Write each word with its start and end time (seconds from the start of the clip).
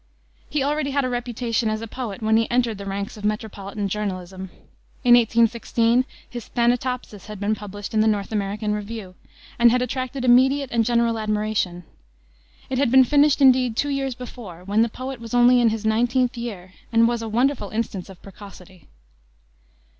He 0.49 0.63
already 0.63 0.89
had 0.89 1.05
a 1.05 1.09
reputation 1.09 1.69
as 1.69 1.79
a 1.79 1.87
poet 1.87 2.23
when 2.23 2.35
he 2.35 2.49
entered 2.49 2.79
the 2.79 2.87
ranks 2.87 3.17
of 3.17 3.23
metropolitan 3.23 3.87
journalism. 3.87 4.49
In 5.03 5.13
1816 5.13 6.05
his 6.27 6.47
Thanatopsis 6.47 7.27
had 7.27 7.39
been 7.39 7.53
published 7.53 7.93
in 7.93 7.99
the 7.99 8.07
North 8.07 8.31
American 8.31 8.73
Review, 8.73 9.13
and 9.59 9.69
had 9.69 9.83
attracted 9.83 10.25
immediate 10.25 10.71
and 10.71 10.83
general 10.83 11.19
admiration. 11.19 11.83
It 12.67 12.79
had 12.79 12.89
been 12.89 13.03
finished, 13.03 13.43
indeed, 13.43 13.75
two 13.77 13.89
years 13.89 14.15
before, 14.15 14.63
when 14.63 14.81
the 14.81 14.89
poet 14.89 15.19
was 15.21 15.35
only 15.35 15.61
in 15.61 15.69
his 15.69 15.85
nineteenth 15.85 16.35
year, 16.35 16.73
and 16.91 17.07
was 17.07 17.21
a 17.21 17.29
wonderful 17.29 17.69
instance 17.69 18.09
of 18.09 18.19
precocity. 18.23 18.87